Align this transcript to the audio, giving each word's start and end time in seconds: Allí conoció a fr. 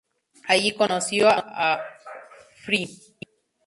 Allí 0.47 0.71
conoció 0.73 1.27
a 1.29 1.79
fr. 2.63 2.73